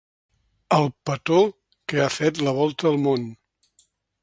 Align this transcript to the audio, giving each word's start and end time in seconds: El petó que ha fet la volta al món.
El 0.77 0.87
petó 1.09 1.37
que 1.93 2.01
ha 2.05 2.09
fet 2.15 2.41
la 2.49 2.57
volta 2.63 2.91
al 2.95 3.01
món. 3.07 3.31